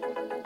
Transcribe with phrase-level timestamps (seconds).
[0.00, 0.37] Thank you.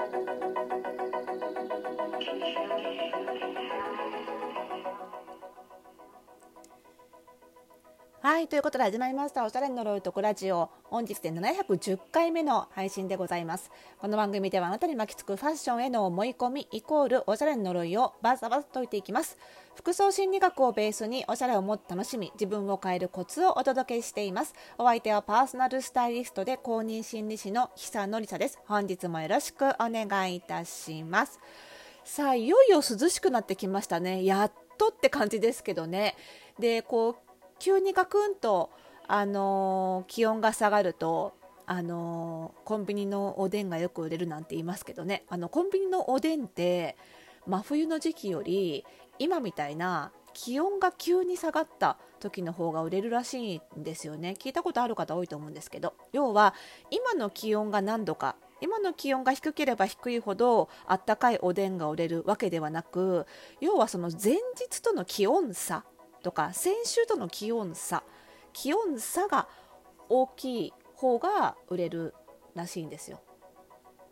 [8.42, 9.44] はいということで始まりました。
[9.44, 10.68] おしゃれの呪いとこラジオ。
[10.82, 13.70] 本日で710回目の配信でございます。
[14.00, 19.38] この番組ではあなたに巻きつくファッションへの思い込みイコールおしゃれの呪いをバサバサ解いていきます。
[19.76, 24.54] 服装心理学をベースにおしゃれをもっと楽しみ自分を変えるコツをお届けしています。
[24.76, 28.58] お相手はパーソナルスタイリストで公認心理師の久典沙です。
[28.66, 31.38] 本日もよろしくお願いいたします。
[32.02, 34.24] さあいよいよ涼しくなってきましたね。
[34.24, 36.16] やっとって感じですけどね。
[36.58, 37.31] でこう
[37.62, 38.70] 急にガクンと、
[39.06, 41.32] あのー、気温が下がると、
[41.64, 45.22] あのー、コンビニのおでんがよく売れるなんて言いますけどね。
[45.28, 46.96] あのコンビニのおでんって
[47.46, 48.84] 真冬の時期より
[49.20, 54.34] 今みたいな気温が急に下がった時の方が売れるらしいんですよね。
[54.36, 55.94] 聞いたことある方多いと思うんですけど。
[56.10, 56.54] 要は
[56.90, 63.24] 今の気温が何度か今の気温が低ければ低いほどあったかいおでんが売れるわけではなく
[63.60, 65.84] 要はその前日との気温差
[66.22, 68.02] とか先週との気温差。
[68.52, 69.48] 気温差が
[70.08, 72.14] 大きい方が売れる
[72.54, 73.20] らしいんですよ。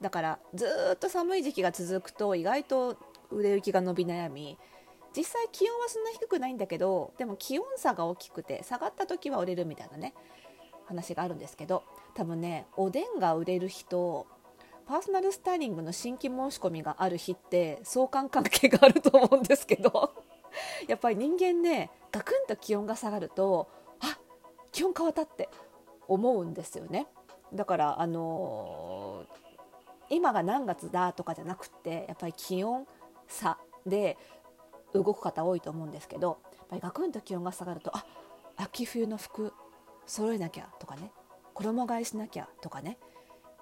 [0.01, 2.97] だからずっと寒い時期が続くと意外と
[3.31, 4.59] 売れ行きが伸び悩み。
[5.17, 10.15] 実際気温はそんな低くないんだけどでも気温差が大きくて下がった時は売れるみたいなね
[10.87, 11.83] 話があるんですけど
[12.15, 14.27] 多分ねおでんが売れる日と
[14.87, 20.13] パーソナルスタイリングの新規申し込みがある日って相関関係があると思うんですけど。
[20.89, 23.69] やっぱり人間ねガクンと気温が下がると
[24.01, 24.19] あ
[24.73, 25.49] 気温変わったって
[26.09, 27.07] 思うんですよね。
[27.53, 32.87] だからあのー、今が何月だとかじゃなくてやっぱり気温
[33.27, 34.17] 差で
[34.93, 38.05] 動く方多いと思うんですけどやっぱりガクンと気温が下がるとあ
[38.57, 39.53] 秋冬の服
[40.07, 41.11] 揃えなきゃとかね
[41.55, 42.99] 衣替えしなきゃとかね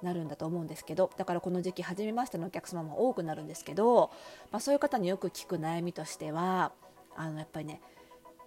[0.03, 4.11] なるんだと思うんですけどだからこの時期初めましてのお客様も多くなるんですけど、
[4.51, 6.73] まあ、そういう方によく聞く悩みとしては
[7.17, 7.81] あのやっぱりね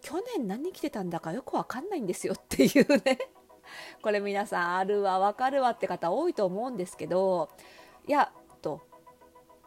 [0.02, 3.20] 去年何着てたんだかよくわかんないんですよっていうね。
[4.02, 7.50] これ皆さんあるわ分かるわって方多いと思うんですけど
[8.08, 8.32] いや
[8.62, 8.82] と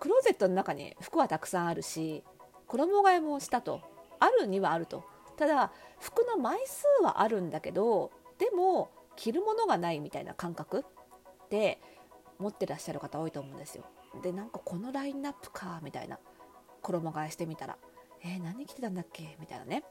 [0.00, 2.25] クローゼットの中に服はたくさんあるし
[2.66, 3.80] 衣替えもしたと。
[4.20, 5.04] あるにはあると。
[5.36, 10.84] ただ服の枚数はあるんだけどでも着るものがないみたいな感覚。
[11.44, 11.78] って
[12.38, 13.84] 持ってらっしゃる方多いと思うんですよ。
[14.22, 16.19] でなんかこのラインナップかみたいな
[16.82, 17.77] 衣替えしてみたら
[18.22, 19.37] えー、何着てたんだっけ？
[19.38, 19.84] みたいなね。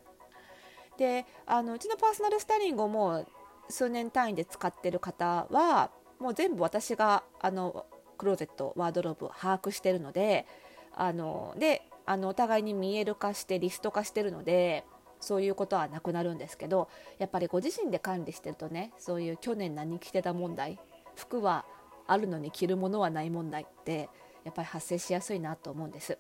[0.98, 3.28] であのうちのパーソナルスタイリングをもう
[3.70, 7.86] 数年単位で使ってる方はもう全部私があの
[8.18, 10.46] クローゼットワードローブを把握してるので
[10.96, 14.84] あのであのお互いに見える化してリスト化してるので
[15.20, 20.80] そういうことはなくなるんですけどやっぱりご自身で管理してるとねそういう去年何着てた問題
[21.16, 21.66] 服は
[22.08, 24.10] あるのに着るものはない問題って
[24.44, 26.18] やっぱり発生しやすいなと思うんです。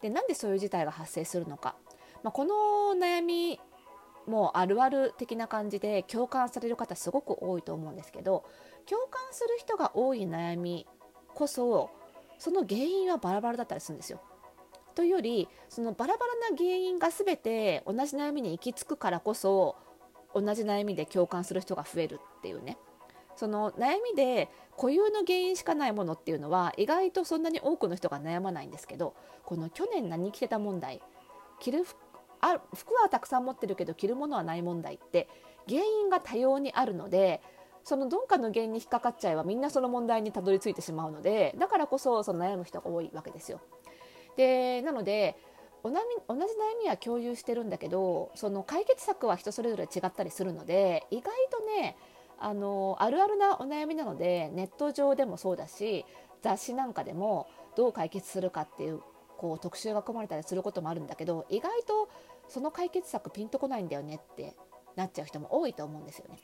[0.00, 1.76] でなんでそういう事態が発生するのか、
[2.22, 2.54] まあ、この
[2.98, 3.60] 悩み
[4.26, 8.44] もあるある的な感じで共感される方すごく多いと思うんですけど
[8.86, 10.86] 共感する人が多い悩み
[11.34, 11.90] こそ
[12.38, 14.20] その原因はバラバラだったりするんですよ。
[14.94, 19.76] というよりそのバラバラな原因が全て同じ悩みに行き着くからこそ
[20.34, 22.76] 同じ悩みで共感する人が増えるっていうね
[23.36, 31.00] その悩みで固有の原因しかないものっていうのは意外とそんなに多くの人が悩まないんですけどこの去年何着てた問題
[31.60, 31.84] 着る
[32.40, 35.28] あ服はたくさん持ってるけど着るものはない問題って
[35.68, 37.40] 原因が多様にあるので
[37.84, 43.60] そのどっかの原因に引っかかっちゃえばみんなその問題にたどり着いてしまうのでだからこそその悩む人が多いわけですよ。
[44.36, 45.36] でなので
[45.82, 46.00] 同じ悩
[46.82, 51.96] みは共有してるんだけどその解決策は人それぞれ違ったりするので意外とね
[52.44, 56.04] あのあるあるなお悩みなのでネット上でもそうだし
[56.42, 59.00] 雑誌なんかでもどう解決するかっていう
[59.38, 62.08] こう特集が組まれたりすることもあるんだけど意外と
[62.48, 64.56] その解決策ピンとこないんだよねって
[64.96, 66.38] なっちゃう人も多いと思うんですよね。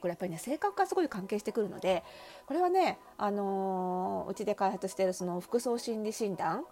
[0.00, 2.04] これやっぱりね性格がすごい関係してくるので
[2.46, 6.64] これはね、あのー、うちで開発しているその服装心理診断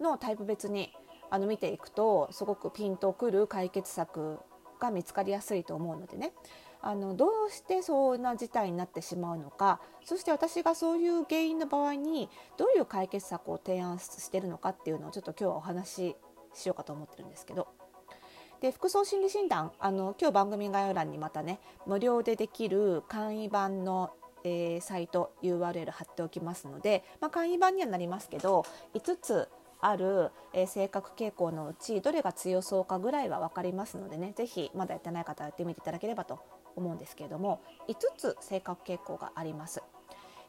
[0.00, 0.92] のタイプ別に
[1.30, 4.40] あの見ていくとすごくピンとくる解決策
[4.80, 6.32] が見つかりやすいと思うのでね
[6.80, 16.16] あのどうしてそんな事態になってしまうのかそして私がそういう原因の場合にどういう解決策を提案してるのかっていうのをちょっと今日はお話し
[16.54, 17.68] しようかと思ってるんですけど。
[18.60, 24.10] で服装心理診断あの今日番組概要欄にまたね無料でできる簡易版の
[24.44, 28.64] えー、サイト URL 貼っておきますので、まあ、簡易版にはなりますけど
[28.94, 29.48] 5つ
[29.80, 36.40] ある、えー、性格傾向のうちどれが強そうかぐらいは分かりますのでね是非まだやってない方はやってみていただければと
[36.78, 39.82] 思うんですけれども5つ性格傾向があります。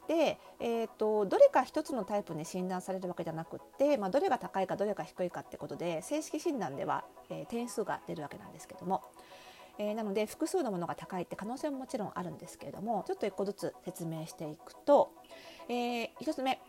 [0.08, 9.04] で、えーと、どれか一つのタイプに診断されるわけじゃなくって、まあ、どれが高いかどれが低いかってことで正式診断では、えー、点数が出るわけなんですけども、
[9.78, 15.12] えー、なので複数のものが高いって可能性ももちろんあるんですけれどもちょっと1個ずつ説明していくと、
[15.70, 16.60] えー、1つ目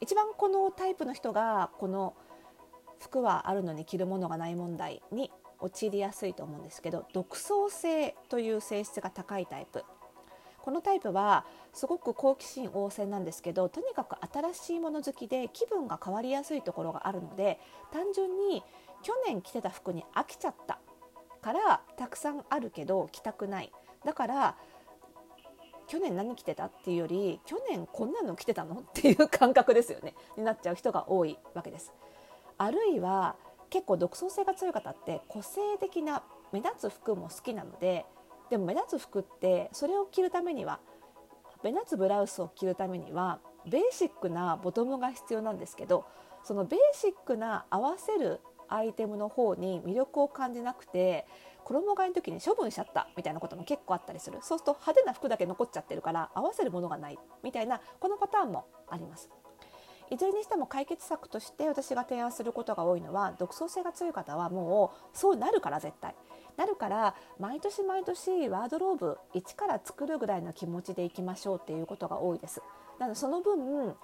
[0.00, 2.14] 一番このタイプの人がこの
[2.98, 5.30] 服はあるのに着るものがない問題に
[5.60, 9.84] 陥りやすいと思うんですけど独創性という性質が高いタイプ。
[10.62, 17.58] このタイプはすごく好奇心旺盛なんですけどとにかく新しいもの好きで気分が変わりやすいところがあるので
[17.92, 18.62] 単純に
[19.02, 20.78] 去年着てた服に飽きちゃった
[21.40, 23.72] からたくさんあるけど着たくない。
[24.04, 24.56] だから
[25.88, 28.80] 去年何着てたっていうより去年こんなの着てたの？
[28.80, 30.14] っていう感覚ですよね。
[30.36, 31.92] になっちゃう人が多いわけです。
[32.58, 33.34] あるいは
[33.70, 36.22] 結構独創性が強い方って個性的な
[36.52, 38.04] 目立つ服も好きなので
[38.50, 40.80] でも目立つ服ってそれを着るためには
[41.62, 43.38] 目立つブラウスを着るためには
[43.68, 46.04] ベーシックなボトムが必要なんですけど
[46.42, 51.26] そのベーシックな合わせるアイテムの方に魅力を感じなくて
[51.64, 54.38] 衣替えの時に処分しちゃったみたいなことも結構あったりする。
[54.40, 59.30] そうすると派手な服だけ残っちゃってるから合わせるものがないみたいなこのパターンもあります。
[60.10, 66.14] いずれにしても解決策として私が提案することが多いのは独創性が強い方はもうそうなるから絶対。
[66.56, 72.60] なるから毎年毎年ワードローブ1から作るぐらいの気持ちでいきましょうっていうことが多いです。
[72.98, 73.94] なのでその分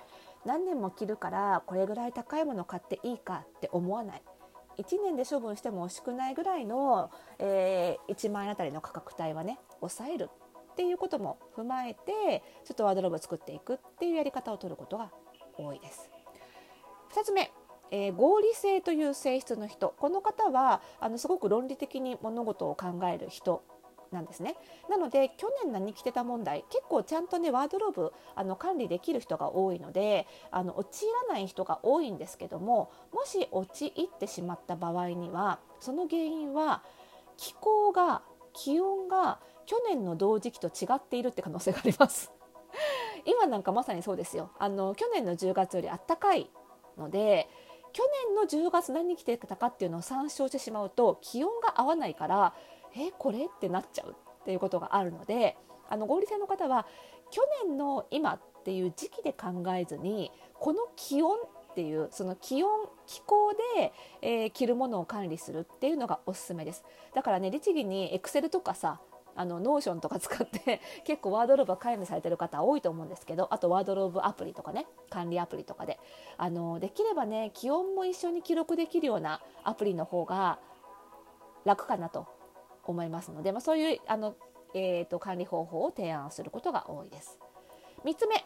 [0.46, 4.22] 何年も着るからこれぐらい高いもの買っていいかって思わない。
[4.78, 10.30] 1年で処分しても惜しくないぐらいの、えー、1万円あたりの価格帯はね抑える
[10.72, 15.10] っていうことも踏まえてちょっとワードローブ作っていくっていうやり方を取ることが
[15.58, 16.10] 多いです。
[17.14, 17.50] 2つ目
[17.90, 19.94] えー、合理性という性質の人。
[19.98, 23.62] この方はあのすごく論理的に物事を考える人
[24.12, 24.56] なんですね。
[24.88, 36.82] なので去年何着てた問題結構ちゃんとねワードローブあの管理できる人が多いのであの陥らない人が多いんですけどももし陥ってしまった場合にはその原因は
[37.36, 42.32] 気候が気温が去年の同時期と違っているって可能性があります。
[43.26, 44.50] 今なんかまさにそうですよ。
[44.58, 46.50] あの去年の10月よりあったかい
[46.96, 47.48] ので
[47.92, 52.54] 去年の10月何着てたかっていうのを参照してしまうと気温が合わないから
[52.94, 55.56] えこれってなっちゃうっていうことがあるので
[55.88, 56.86] あの合理性の方は
[57.30, 62.70] 去年の今っていう時期で考えずにこの気温っていうその気温
[63.06, 63.92] 気候で、
[64.22, 66.84] えー、着るものを管理するっていうのがおすすめです。
[67.14, 69.00] だからね律儀にエクセルとかさ
[69.36, 75.98] あのノーションとか使って 結構ワードローブは管理されてる方多いと思うんですけどあとワードローブアプリとかね管理アプリとかで
[76.36, 80.58] あのできればね気温も一緒に記録できるようなアプリの方が
[81.64, 82.26] 楽かなと
[82.84, 84.34] 思いますので、まあ、そういうあの、
[84.74, 87.38] えーと、管理方法を提案することが多いです。
[88.04, 88.44] 3つ目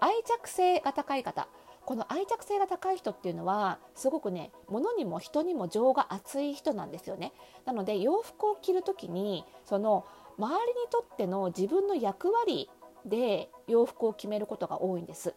[0.00, 1.46] 愛着性が高い方
[1.84, 7.32] この愛着性が高い人っていうのはすごくね物にも人にも情が熱い人なんですよね
[7.64, 10.04] なので洋服を着る時にその
[10.38, 12.70] 周りにとっての自分の役割
[13.04, 15.34] で洋服を決めることが多いんです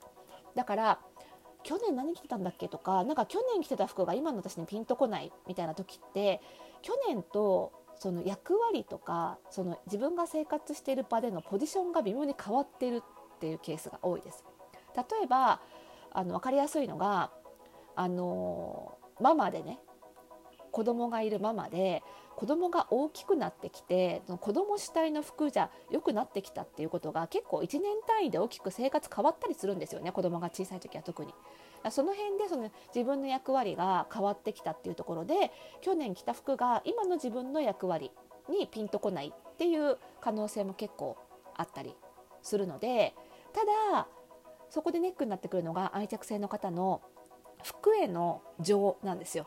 [0.55, 0.99] だから
[1.63, 6.41] 去年何着てたんだっけとかなんか去年着てた服が今の私にピンとこないみたいな時って
[6.81, 14.43] 去年とその役割とかその自分が生活している場でのポジションが微妙に変わってるっていうケースが多いです。
[14.95, 15.61] 例えば
[16.13, 17.31] あの分かりやすいのが
[17.95, 19.79] あのママでね
[20.71, 22.01] 子供がいるママで
[22.35, 31.33] 子供が大きくなってきて子供主体の服じゃ良くなってきたっていうことが結構1年単位で大きく生活変わったりするんですよね子供が小さい時は特に。
[31.91, 35.51] その辺でその自分の役割が変わってきたっていうところで
[35.81, 38.11] 去年着た服が今の自分の役割
[38.49, 41.17] にピンとこないっていう可能性も結構
[41.57, 41.93] あったり
[42.41, 43.13] するので
[43.51, 44.07] ただ
[44.73, 47.03] そこでネックになってくるのが愛着性の方の
[47.61, 49.45] 服への情なんですよ。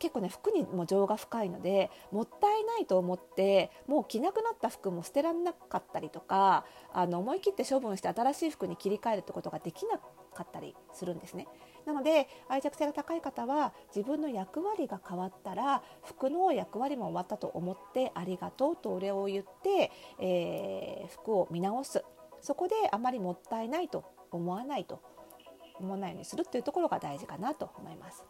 [0.00, 11.46] 結構ね服にも情が深いのでもったいないと思ってもう着なくなった服も捨てられなかったりとかあの思い切って処分して新しい服に切り替えるってことができなかったりするんですね。
[11.86, 22.04] なので愛着性が高い方は自分の役割が変わったら服の役割も終わったと思ってありがとうとお礼を言って、えー、服を見直す
[22.40, 24.04] そこであまりもったいないと
[24.36, 25.00] 思わないと
[25.78, 28.24] 思わないようにするっていうところが大事かなと思います。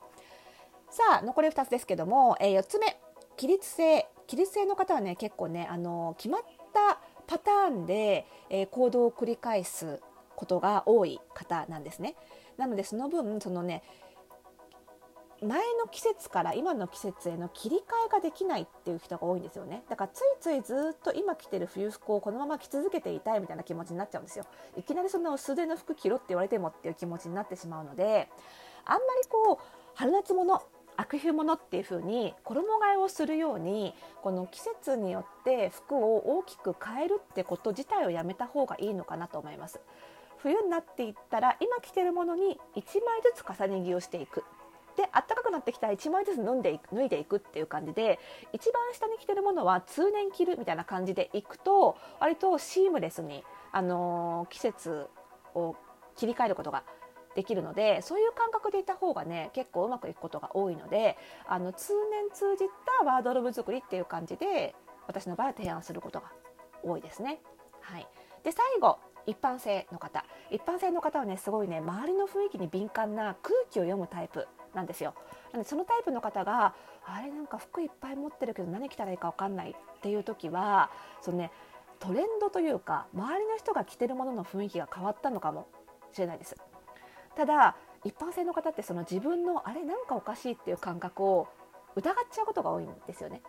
[0.91, 2.97] さあ残り2つですけども、えー、4つ目
[3.37, 6.43] 起立性起立性の方はね結構ねあの決まっ
[6.73, 10.01] たパターンで、えー、行動を繰り返す
[10.37, 12.15] ことが多い方なんですね。
[12.57, 13.83] なのでその分そのね
[15.43, 19.83] 前の季節から今の季節への切り替えができないっていう人が多いんですよね。
[19.89, 24.47] だからついついずっと今着てる冬服をこのまま着続けていたいみたいな気持ちになっちゃうんですよ。
[24.77, 28.29] いきなりそんな薄手の服着ろって言われてもっていう気持ちになってしまうので
[28.85, 29.65] あんまりこう
[29.95, 30.63] 春夏物
[30.97, 39.81] 秋冬物っていう風に衣替えをするようにこの季節によって服を大きく変えるってこと自体をやめた方がいいのかなと思います。
[40.39, 44.45] 冬になっていったら今着てるものに1枚ずつ重ね着をしていく。
[44.97, 48.19] で暖かくなってきたら1枚ずつ脱んでい脱いでいくっていう感じで
[48.53, 55.09] 一番下に着てるものは通年着るみたいな感じでいくと割とシームレスに、あのー、季節
[55.55, 55.77] を
[56.17, 56.85] 切り替えることが
[57.35, 61.17] できるのでそういう感覚でいた方がね結構うまくいくことが多いので
[61.49, 62.65] あの通年通じ
[63.01, 64.75] たワードローブ作りっていう感じで
[65.07, 66.31] 私の場合は提案することが
[66.83, 67.41] 多いですね。
[67.81, 68.07] はい、
[68.43, 70.25] で最後一般性の方。
[70.51, 74.47] 一般性の方はねすごいね周りの雰囲気に敏感な空気を読むタイプ。
[74.75, 75.15] なんですよ。
[75.53, 76.75] なのでそのタイプの方が
[77.07, 80.91] あれなんか服いっぱい持ってるけど何着たらいいか分かんないっていう時は
[81.21, 81.51] そのね
[82.01, 85.69] トレンドというか周りの人が着てるものの雰囲気が変わったのかも
[86.13, 86.57] しれないです。
[87.37, 91.49] ただ一般性の方ってその自分のあれなんかおかしいっていう感覚を
[91.97, 93.43] 疑っちゃうことが多いんですよね。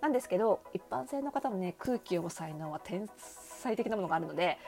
[0.00, 4.58] なんですけど一般性の方のね空気を読む才能は天才的なものがあるので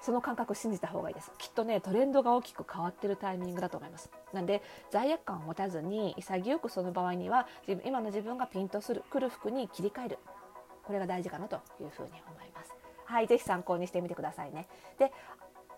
[0.00, 1.32] その感覚信じた方がいいです。
[1.38, 4.10] きっとねトレンドが大きく変わってるタイミングだと思います。
[4.32, 7.46] なんで罪悪感を持たずに潔くその場合には
[7.84, 10.18] 今の自分がピンとするくる服に切り替える。
[10.84, 12.74] これが大事かなというふうに思います。
[13.04, 14.68] はいぜひ参考にしてみてくださいね。
[14.98, 15.12] で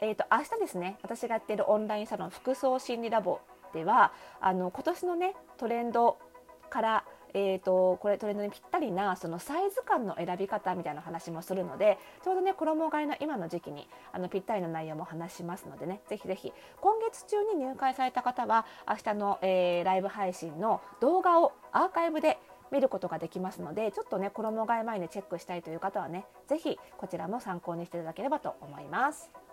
[0.01, 3.41] えーと、明日ですね私がやってるオンラインサロン服装心理ラボ
[3.75, 6.19] ではあの今年のねトレンド
[6.71, 22.39] からえーと、これトレンドにぴったりなそのサイズ感の選び方みたいな話もするのでちょうどね衣替えの今の時期にあのぴったりの内容も話しますのでねぜひぜひ今月中に入会された方は明日の、えー、ライブ配信の動画をアーカイブで
[22.71, 29.48] 見ることができますのでちょっとね衣替え前にチェックしたいという方はねぜひこちらも参考にしていただければと思います。